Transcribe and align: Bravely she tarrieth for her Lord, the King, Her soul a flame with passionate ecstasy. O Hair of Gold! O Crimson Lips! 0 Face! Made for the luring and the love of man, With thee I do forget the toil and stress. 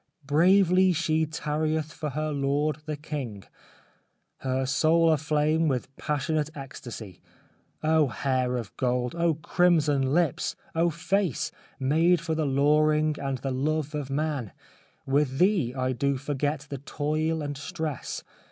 Bravely 0.25 0.93
she 0.93 1.27
tarrieth 1.27 1.91
for 1.93 2.09
her 2.09 2.31
Lord, 2.31 2.77
the 2.87 2.97
King, 2.97 3.43
Her 4.37 4.65
soul 4.65 5.11
a 5.11 5.17
flame 5.19 5.67
with 5.67 5.95
passionate 5.95 6.49
ecstasy. 6.57 7.21
O 7.83 8.07
Hair 8.07 8.57
of 8.57 8.75
Gold! 8.77 9.13
O 9.13 9.35
Crimson 9.35 10.11
Lips! 10.11 10.55
0 10.73 10.89
Face! 10.89 11.51
Made 11.79 12.19
for 12.19 12.33
the 12.33 12.45
luring 12.47 13.17
and 13.21 13.37
the 13.37 13.51
love 13.51 13.93
of 13.93 14.09
man, 14.09 14.53
With 15.05 15.37
thee 15.37 15.71
I 15.75 15.91
do 15.91 16.17
forget 16.17 16.61
the 16.67 16.79
toil 16.79 17.43
and 17.43 17.55
stress. 17.55 18.23